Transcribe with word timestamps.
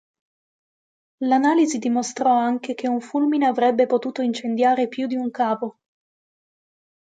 L'analisi 1.19 1.77
dimostrò 1.77 2.33
anche 2.35 2.73
che 2.73 2.87
un 2.87 3.01
fulmine 3.01 3.45
avrebbe 3.45 3.85
potuto 3.85 4.23
incendiare 4.23 4.87
più 4.87 5.05
di 5.05 5.13
un 5.15 5.29
cavo. 5.29 5.77